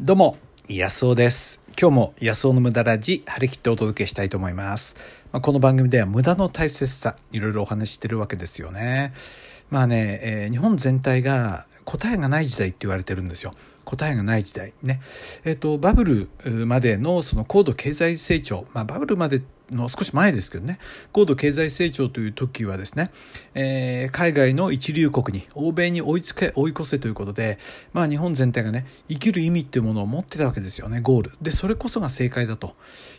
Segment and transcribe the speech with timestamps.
[0.00, 0.38] どうも、
[0.68, 1.60] 安尾です。
[1.78, 4.96] 今日も安尾の無駄ラジ、張り切ってお届けしたいと思います。
[5.32, 9.12] まあ、この番組では無駄の大切さ、いろいろお話ししてるわけですよね。
[9.70, 13.54] まあね、えー日本全体が答えがない時代って言われてるんですよ。
[13.84, 15.02] 答えがない時代ね。
[15.44, 16.28] えっ、と、バブル
[16.66, 19.42] までのその高度経済成長、まあバブルまで
[19.72, 20.78] の少し前ですけどね、
[21.12, 23.10] 高度経済成長という時はですね、
[23.54, 27.58] えー海外の一流国に、欧米に追いつけ、追い越せということで、
[27.92, 31.32] まあ日本全体がね、生きる意味っていうものを持ってたわけですよね、ゴール。
[31.40, 32.74] で、それこそが正解だと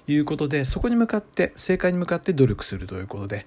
[0.07, 3.45] いうことで、そこに向かって、正解に向かって努力するということで、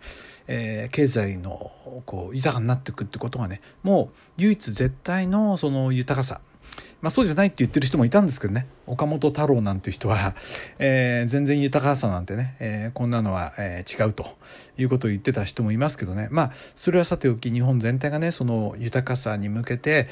[0.49, 1.71] えー経済の
[2.07, 6.41] こう豊かになっていくってことがね、もう唯一絶対のその豊かさ、
[7.03, 8.67] まあ、そうじゃないって言ってる人もいたんですけどね。
[8.87, 10.35] 岡本太郎なんていう人は、
[10.79, 14.37] えー全然豊かさなんてね、えーこんなのは、えー違うと
[14.79, 16.29] いうことを言ってた人もいますけどね。
[16.31, 20.09] まあそれはさておき日本全体がねその豊かさに向けて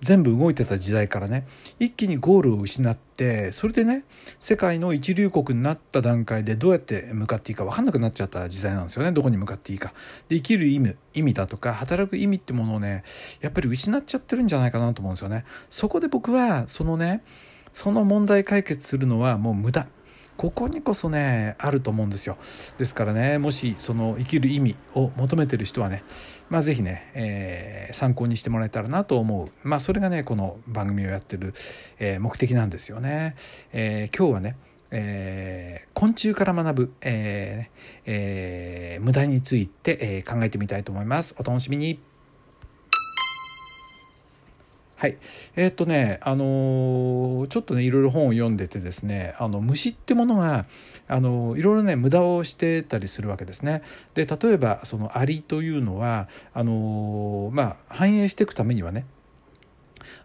[0.00, 1.46] 全部動いてた時代からね
[1.78, 3.04] 一気にゴールを失って
[3.52, 4.04] それでね
[4.40, 9.92] 世界の一流国になった段階でどうやって向かっていいか分かんなくなっちゃった時代なんですよねどこに向かっていいか。
[10.28, 13.04] で生きる意味意味だとか働く意味ってものをね
[13.40, 15.44] やっぱり失っちゃってるんじゃないかなと思うんですよね。
[15.70, 17.22] そこで僕はそのね
[17.72, 19.86] その問題解決するのはもう無駄
[20.36, 22.36] ここにこそねあると思うんですよ。
[22.78, 26.02] ですからねもしその生きる意味を求めてる人はね
[26.50, 29.68] まあ是非ね、えー参考にしてもらえたらなと思う。
[29.68, 31.54] まあそれがねこの番組をやってる、
[32.00, 33.36] えー目的なんですよね、
[33.72, 34.56] えー今日はね
[34.90, 41.34] えー昆虫から学ぶ、えーえー無駄について、え考えてみたいと思います。
[41.38, 42.13] お楽しみに。
[45.04, 45.18] はい、
[45.54, 50.64] えーっとね、あのちょっとねいろいろ本を読んでてですねあの虫ってものが、
[51.08, 53.82] あのーいろいろね無駄をしてたりするわけですね。
[54.14, 59.04] で例えばそのアリというのはあのまあ繁栄していくためにはね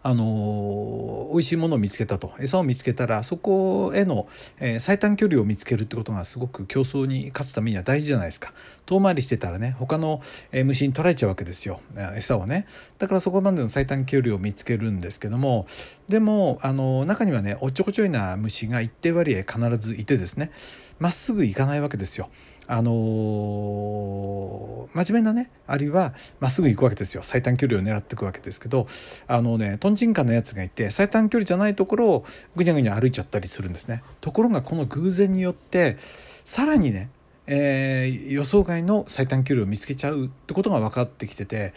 [0.03, 2.33] あの美味しいものを見つけたと。
[2.39, 4.27] 餌を見つけたらそこへの、
[4.59, 8.53] えー最短距離を見つけるってことがすごく競争に勝つためには大事じゃないですか。
[8.85, 11.81] 遠回りしてたらね他の、えー虫に取られちゃうわけですよ。
[12.15, 12.65] 餌をね。
[12.97, 15.67] だからそこまでの最短距離を見つけるんですけども
[16.07, 20.51] でもあの中にはねおっちょこちょいな虫が一定割合必ずいてですね
[20.99, 22.29] まっすぐ行かないわけですよ。
[22.71, 27.21] あのー真面目なねアリはまっすぐ行くわけですよ。
[27.23, 28.87] 最短距離を狙っていくわけですけど
[29.27, 32.25] あのねトンチンカンのやつがいて最短距離じゃないところを
[32.55, 34.03] ぐにゃぐにゃ歩いちゃったりするんですね。
[34.21, 35.97] ところがこの偶然によって
[36.45, 37.09] さらにね
[37.47, 41.73] えー予想外の最短距離を見つけちゃうってことが分かってきてて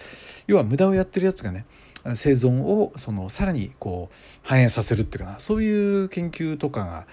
[0.47, 1.67] 要は無駄をやってるやつがね
[2.15, 5.39] 生存をそのさらにこう反映させるっていうかな。
[5.39, 7.07] そういう研究とかが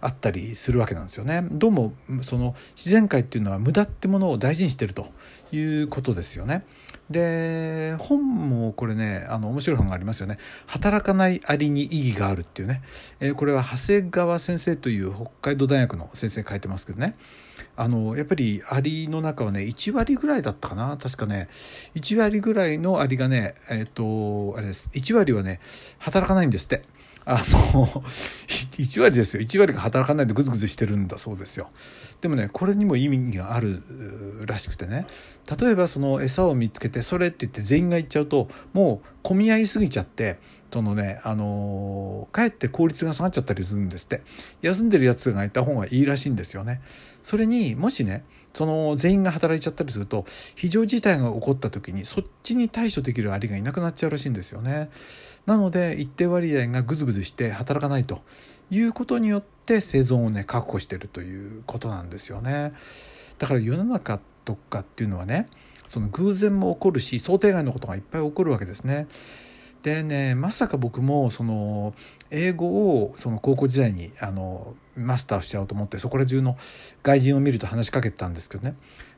[0.00, 1.46] あったりするわけなんですよね。
[1.50, 5.08] どうもその自然界っていうのは無駄ってものを大事にしてると
[5.52, 6.64] いうことですよね。
[7.10, 12.82] で本もこれねあの面白い本がありますよね「働かないアリに意義がある」っていうね、
[13.18, 17.16] えーこれは長谷川先生という北海道大学の先生書いてますけどね
[17.76, 21.48] あのやっぱりアリの中はね1割ぐらいだったかな確かね
[21.94, 25.60] 1割ぐらいのアリがねえっ、とあれです1割はね
[25.98, 26.82] 働かないんですって。
[27.30, 27.86] あの
[28.48, 29.42] 1割ですよ。
[29.42, 31.70] 1割が働かないでグズグズしてるんだそうですよ。
[32.20, 33.82] でもねこれにも意味がある
[34.46, 35.06] らしくてね。
[35.60, 40.38] 例えばその餌を見つけてそれって言って全員が行っちゃうともう混み合いすぎちゃって
[40.72, 44.22] そのねあのかえって効率が下がっちゃったりするんですって。
[44.62, 46.80] 休んでるやつがいた方がいいらしいんですよね。
[47.22, 48.24] それにもしね
[48.54, 50.24] その全員が働いちゃったりすると
[50.56, 54.90] 非常事態が起こった時にそっちに対処できるアリがいなくなっちゃうらしいんですよね。
[55.46, 58.20] なので一定割合がグズグズして働かないと
[58.70, 62.72] いうことによって生存をね確保してるということなんですよね。
[63.38, 65.48] だから世の中とかっていうのはね
[65.88, 69.08] その偶然も起こるし想定外のことがいっぱい起こるわけですね。
[69.82, 71.94] でねまさか僕もその
[72.30, 76.58] 英語をその高校時代にあのマスターしちゃおうと思ってそこら中の
[77.02, 78.76] 外人を見ると話しかけてたんですけどね。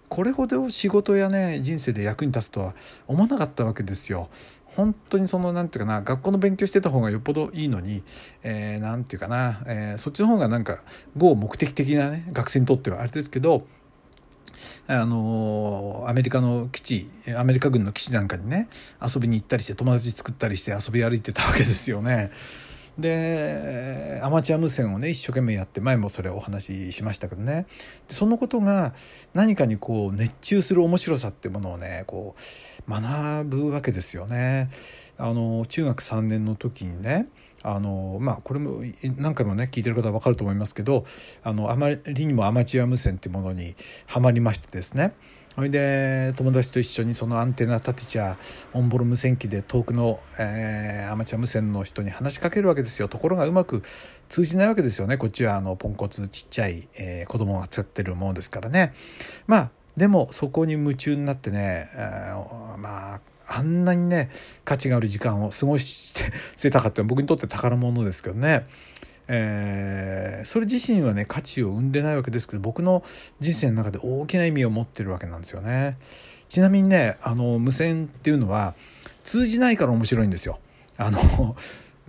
[0.08, 2.74] これほど仕事やね人生で役に立つとは
[3.06, 4.28] 思わなかったわけですよ。
[4.76, 8.02] 本当にその何て言うかな学校の勉強してた方がよっぽどいいのに、
[8.42, 10.82] えーて言うかな、えーそっちの方がなんか
[11.16, 13.66] 合目的的なね学生にとってはあれですけど
[14.86, 18.68] あのアメリカの基地アメリカ軍の基地なんかにね
[19.02, 22.30] 遊びに行ったりして友達作ったりして遊び歩いてたわけですよね。
[22.98, 27.66] でアマチュア無線をね一生懸命やって前もそれお話ししましたけどね
[28.08, 28.92] でそのことが
[29.32, 32.36] 何かにこう熱中する面白さっていうものをねこ
[32.86, 34.70] う学ぶわけですよね。
[35.18, 37.28] あの中学3年の時にね
[37.62, 38.82] あのまあこれも
[39.16, 41.04] 何回もね聞いてる方は分かると思いますけど
[41.42, 43.74] あのあまりにもアマチュア無線っていうものに
[44.06, 45.14] はまりましてですね。
[45.54, 48.38] それで友達と一緒にそのアンテナ立てちゃ
[48.72, 53.08] オンボロ無線機で遠くの、えー、アマチュア無線の人に話しかけるわけですよ。
[53.08, 53.82] ところがうまく
[54.30, 55.18] 通じないわけですよね。
[55.18, 58.94] こっちはあのポンコツちっちゃい、えー、子供が使ってるものですからね。
[59.46, 64.30] まあでもそこに夢中になってね、えー、まああんなにね
[64.64, 68.66] 価値がある時間を過ごして せたかった僕にとって宝物ですけどね
[69.28, 73.04] えー、それ自身はね価値を生んでないわけですけど僕の
[73.40, 75.96] 人生の中で大きな意味を持ってるわけなんですよね。
[76.48, 78.74] ちなみにねあの無線っていうのは
[79.24, 80.58] 通じないから面白いんですよ。
[80.98, 81.56] あの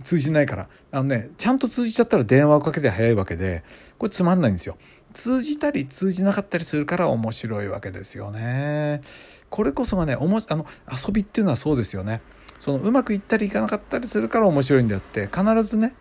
[0.02, 3.62] 通じないからあのねちゃんと通じちゃったら電話をかけて早いわけで
[3.96, 4.76] これつまんないんですよ。
[5.14, 9.00] 通じたり通じなかったりするから面白いわけですよね。
[9.48, 12.20] これこそがねおもあの遊びっていうのはそうですよね。
[12.60, 15.94] そのうまくいったりいかなかったりするから面白いんであって必ずね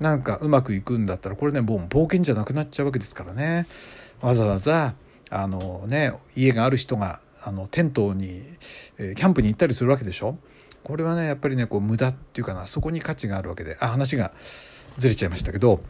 [0.00, 3.66] なんかうまくいくんだったらこれねもう冒険じゃなくなっちゃうわけですからね
[4.20, 4.94] わざわざ
[5.30, 8.42] あのね家がある人があのテントに、
[8.98, 10.36] えー、キャンプに行ったりするわけでしょ？
[10.82, 14.32] これはねやっぱりねこう無駄っていうかなそこに価値があるわけであ話が
[14.96, 15.80] ずれちゃいましたけど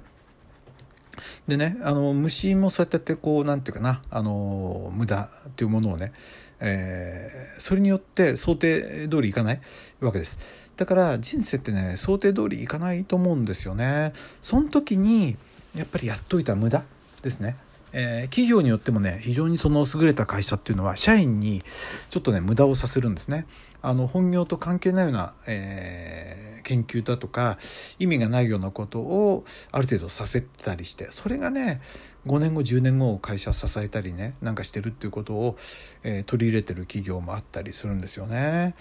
[1.47, 6.13] でねあの虫もそうやってこう何て言うかなあの無駄というものをね、
[6.61, 9.61] えー、それによって想定通りいかない
[10.01, 10.39] わけです。
[10.77, 14.13] だから人生ってね想定通りいかないと思うんですよね。
[14.41, 15.37] その時に
[15.75, 16.85] やっぱりやっといた無駄
[17.23, 17.57] ですね。
[17.93, 21.63] えー、企業によってもね非常にその優れた会社っていうのは社員に
[22.11, 23.47] ちょっとね無駄をさせるんですね。
[23.81, 27.59] あの本業と関係ないような、えー、研究だとか
[27.99, 31.81] 意味がないようなことをある程度させたりしてそれがね
[32.27, 35.57] 5年後10年後を会社支えたりねなんかしてるっていうことを、
[36.03, 38.75] えー、取り入れてる企業もあったりするんですよね。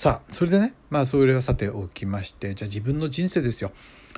[0.00, 3.70] さあそれでねまあそれはさておきましてじゃあ自分の人生ですよ。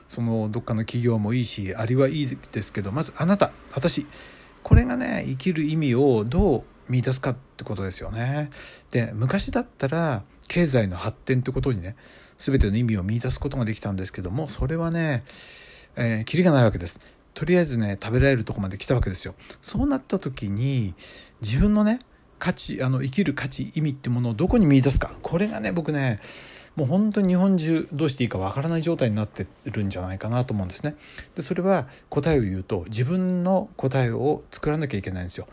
[0.09, 4.07] そのどっかの企業もいいしありはいいですけどまずあなた私
[4.63, 8.51] これがね生きる意味をどう見出すかってことですよね。
[8.93, 11.97] で昔だったら経済の発展ってことにね
[12.39, 15.25] 全ての意味を見出すことができたんですけどもそれはね、
[15.97, 17.01] えー、キリがないわけです。
[17.35, 19.35] とりあえずね食べられるとこまで来たわけですよ。
[19.63, 20.95] そうなった時に
[21.41, 21.99] 自分のね
[22.43, 26.19] 価値あの生きる価値意味ってものをどこに見出すかこれがね僕ね
[26.75, 30.97] もう本当に日本中どうしていいかわからない状態になってるんじゃないかなと思うんですね。
[31.37, 35.47] でそれは答えを言うと自分の答えを作らなきゃいけないんですよ。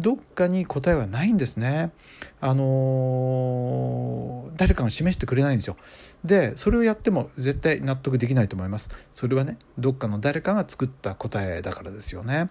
[0.00, 1.92] どっかに答えはないんですね。
[2.40, 5.76] あのー、誰かが示してくれないんですよ。
[6.24, 8.88] でそれをやっても絶対納得できないと思います。
[9.14, 12.48] それはねどっかの誰かが作った答えだからですよね。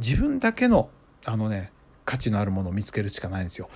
[0.00, 0.90] 自分だけの
[1.24, 1.70] あのね
[2.08, 3.68] 価値のあるものを見つけるしかないんですよ。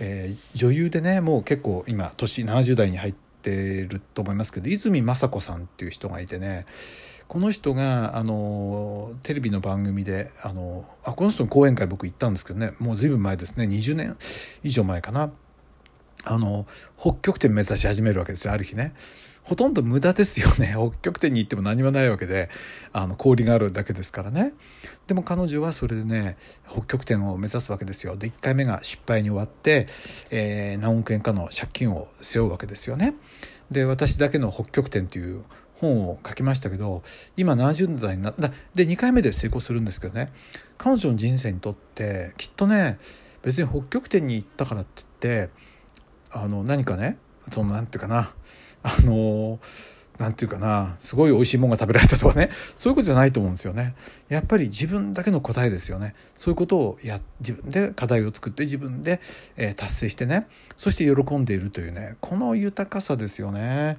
[0.00, 6.66] えー、女優でねもう結構今年70代に入ってると思いますけど泉雅子さんっていう人がいてね
[7.28, 14.16] この人があのテレビの番組であのあこの人の講演会僕行ったんですけどねもう随分前ですね20年
[14.64, 15.30] 以上前かな
[16.24, 16.66] あの
[16.98, 18.92] 北極点目指し始めるわけですよある日ね。
[19.48, 20.74] ほとんど無駄ですよね。
[20.76, 22.50] 北極点に行っても何もないわけで
[22.92, 24.52] あの氷があるだけですからね。
[25.06, 26.36] でも彼女はそれでね
[26.70, 28.14] 北極点を目指すわけですよ。
[28.14, 29.88] で1回目が失敗に終わって、
[30.28, 33.14] えー、何億円かの借金を背負うわけですよね。
[33.70, 35.40] で私だけの北極点という
[35.76, 37.02] 本を書きましたけど
[37.38, 40.30] 今70代になったで2回目で成功するんですけどね。
[40.76, 42.98] 彼女の人生にとってきっとね
[43.40, 45.50] 別に北極点に行ったからって言って
[46.30, 47.16] あの何かね
[47.50, 48.34] そのなんていうかな。
[48.88, 49.58] あの
[50.18, 52.50] なんていうかなすごい美味しいものが食べられたとかね。
[52.76, 53.94] そういうことじゃないと思うんですよね。
[54.28, 56.14] やっぱり自分だけの答えですよね。
[56.36, 59.20] そういうことをや自分で課題を作って自分で、
[59.56, 60.48] えー、達成してね。
[60.76, 62.16] そして喜んでいるというね。
[62.20, 63.96] この豊かさですよね。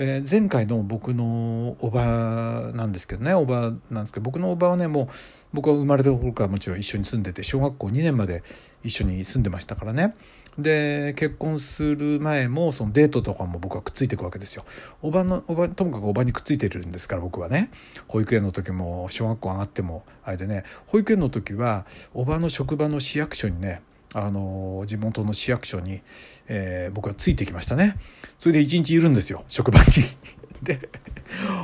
[0.00, 3.32] えー、前回の僕のおばなんですけどね。
[3.34, 5.08] おばなんですけど僕のおばはねもう
[5.52, 8.42] 僕は生まれた頃からもちろん一緒に住んでて小学校2年まで
[8.82, 10.14] 一緒に住んでましたからね。
[10.58, 14.64] で結婚する前もそのデートとかも僕はくっついていくわけですよ。
[15.02, 17.70] おばのおばともかくおばにくっついてるんですから僕はね。
[18.08, 20.64] 保育園の時も小学校上がってもあれでね。
[20.88, 23.82] 保育園の時はおばの職場の市役所にね
[24.14, 26.00] あの地元の市役所に、
[26.48, 27.96] えー、僕はついてきましたね。
[28.38, 29.86] それで一日いるんですよ職場に。
[30.62, 30.88] で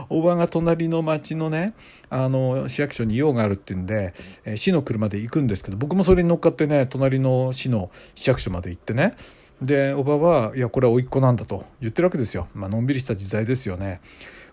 [0.08, 1.74] おばが隣の町のね
[2.10, 9.16] あの市役所に用があるっていうんで、えー、市の車で行くんですけど僕もそれに乗っかってね隣の市の市役所まで行ってね。
[9.62, 14.00] でおばはいやこれは甥っ子なんだと言ってるわけですよ、まあのんびりした時代ですよね。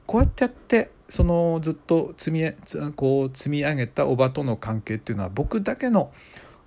[0.05, 6.11] こうやってやってそのずっと積みこう積み上げたおばとの関係っていうのは僕だけの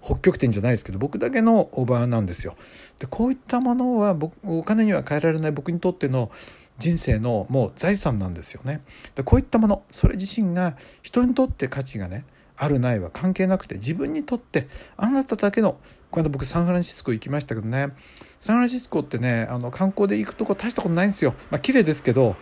[0.03, 2.57] 北極点じゃないですけど僕だけのおばなんですよ。
[2.99, 6.31] でこういったものは僕お金には変えられない僕にとっての
[6.78, 8.83] 人生のもう財産なんですよね。
[9.14, 12.25] でこういったものそれ自身が人にとって価値がね
[12.57, 15.78] あるないは関係なくて自分にとってあなただけの
[16.11, 17.88] この間僕サンフランシスコ行きましたけどね
[18.40, 21.35] サンフランシスコってねあの観光で行くとこ大したことないんですよ。
[21.50, 22.37] まあ綺麗ですけど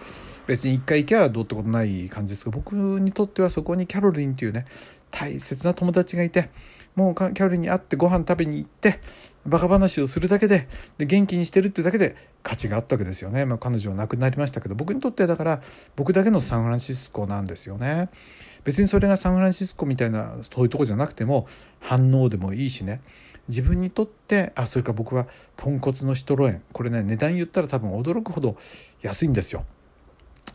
[0.46, 4.66] 別に一回行けばどうってことない感じですが僕にとってはそこにキャロリンっていうね
[5.10, 6.50] 大切な友達がいて
[6.94, 9.00] もうキャロリンに会ってご飯食べに行って
[9.46, 10.68] バカ話をするだけで
[10.98, 15.62] で元気にしてるってだけで価値があったわけですよね、まあ、彼女は亡くなりましたけど僕にとってはだから
[15.96, 18.08] 僕だけのサンフランシスコなんですよね。
[18.64, 21.48] 別にそれがサンフランシスコみたいな遠いとこじゃなくても
[21.80, 23.00] 反応でもいいしね。
[23.48, 28.56] 自分にとってあそれから僕はポンコツのシトロエンこれね値段言ったら多分驚くほど
[29.00, 29.64] 安いんですよ。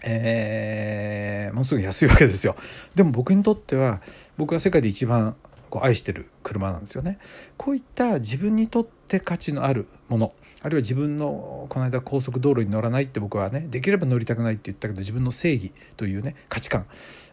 [0.06, 2.56] えー、ものすごく安いわけですよ。
[2.96, 4.02] でも僕にとっては
[4.38, 5.36] 僕は世界で一番
[5.70, 7.20] こう愛してる車なんですよね
[7.58, 10.34] こういった自分にとって価値のあるもの
[10.64, 16.88] あるいは自分のこの間高速道路に乗らないって僕はねできれば乗りたくないって言ったけど自分の正義というね価値観、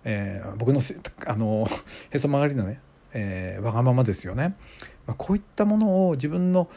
[0.04, 0.80] えー、僕の
[1.26, 1.66] あの
[2.10, 2.80] へそ曲がりのね、
[3.12, 4.56] えー、わがままですよね、
[5.06, 6.68] まあ、こういったものを自分の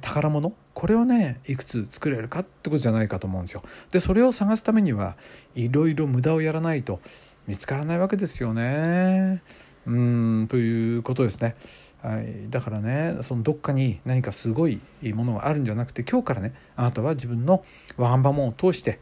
[0.00, 3.62] 宝物これをねいくつ作れるかってことじゃないかと思うんですよ。
[3.90, 5.16] でそれを探すためには
[5.54, 7.00] いろいろ無駄をやらないと
[7.46, 9.42] 見つからないわけですよね。
[9.86, 11.56] うんということですね。
[12.02, 14.78] はい、だからねそのどっかに何かすごい
[15.14, 17.64] ものがあるんじゃなくて今日からねあなたは自分の
[17.96, 19.00] ワンバモンを通して、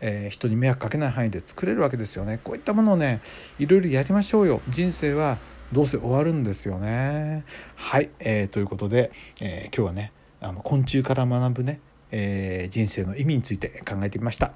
[0.00, 2.40] えー、人に迷惑かけない範囲で作れるわけですよね。
[2.42, 3.20] こういったものをね
[3.58, 4.62] いろいろやりましょうよ。
[4.70, 5.36] 人生は
[5.72, 7.44] どうせ終わるんですよね。
[7.76, 11.80] はい、えー、ということで、えー、今日はねあの昆虫から学ぶね、
[12.10, 14.52] え、人生の意味について考えてみました。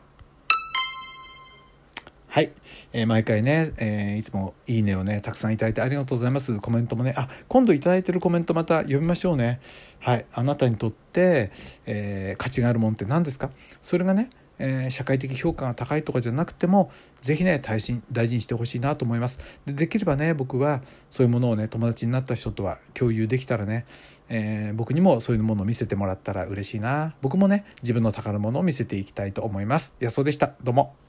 [2.35, 2.51] はい、
[2.95, 6.59] えー、毎回ね、えー、いつもいいねをねたくさんいただいてありがとうございます。
[6.61, 9.61] コメントもねあ今度いただいてるコメントまた読みましょうね。
[9.99, 10.25] はい。
[10.33, 11.51] あなたにとって、
[11.85, 13.51] えー、価値があるものって何ですか？
[13.83, 19.39] それがねえ、社会的評価が高いとかじゃなくても是非ね大事大事にしてほしいなと思います。
[19.67, 23.85] でできればね僕はそういうものをね友達になった人とは共有できたらね、
[24.31, 27.15] え、僕にもそういうものを見せてもらったら嬉しいな。
[27.21, 29.93] 僕もね自分の宝物を見せていきたいと思います。
[30.01, 30.55] 安尾でした。
[30.63, 31.03] どうも。